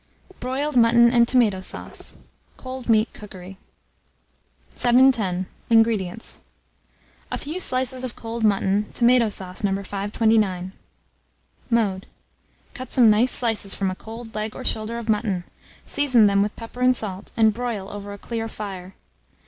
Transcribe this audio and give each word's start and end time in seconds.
BROILED 0.39 0.75
MUTTON 0.77 1.11
AND 1.11 1.27
TOMATO 1.27 1.61
SAUCE 1.61 2.17
(Cold 2.57 2.89
Meat 2.89 3.13
Cookery). 3.13 3.59
710. 4.73 5.45
INGREDIENTS. 5.69 6.39
A 7.29 7.37
few 7.37 7.59
slices 7.59 8.03
of 8.03 8.15
cold 8.15 8.43
mutton, 8.43 8.87
tomato 8.95 9.29
sauce, 9.29 9.63
No. 9.63 9.69
529. 9.75 10.71
Mode. 11.69 12.07
Cut 12.73 12.91
some 12.91 13.11
nice 13.11 13.31
slices 13.31 13.75
from 13.75 13.91
a 13.91 13.95
cold 13.95 14.33
leg 14.33 14.55
or 14.55 14.65
shoulder 14.65 14.97
of 14.97 15.07
mutton; 15.07 15.43
season 15.85 16.25
them 16.25 16.41
with 16.41 16.55
pepper 16.55 16.81
and 16.81 16.97
salt, 16.97 17.31
and 17.37 17.53
broil 17.53 17.87
over 17.87 18.11
a 18.11 18.17
clear 18.17 18.47
fire. 18.47 18.95